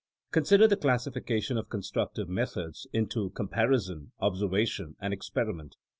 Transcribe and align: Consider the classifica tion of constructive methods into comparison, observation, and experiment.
Consider 0.31 0.67
the 0.67 0.77
classifica 0.77 1.39
tion 1.43 1.57
of 1.59 1.69
constructive 1.69 2.27
methods 2.27 2.87
into 2.91 3.29
comparison, 3.35 4.13
observation, 4.19 4.95
and 4.99 5.13
experiment. 5.13 5.75